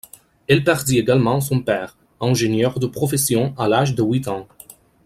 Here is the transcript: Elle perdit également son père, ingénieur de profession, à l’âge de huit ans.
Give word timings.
Elle 0.47 0.63
perdit 0.63 0.97
également 0.97 1.39
son 1.41 1.61
père, 1.61 1.95
ingénieur 2.21 2.79
de 2.79 2.87
profession, 2.87 3.53
à 3.55 3.67
l’âge 3.67 3.93
de 3.93 4.01
huit 4.01 4.27
ans. 4.27 4.47